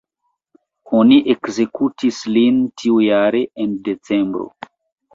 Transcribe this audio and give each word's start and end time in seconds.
Oni 0.99 1.19
ekzekutis 1.35 2.23
lin 2.39 2.59
tiujare, 2.85 3.47
en 3.67 3.81
decembro. 3.93 4.53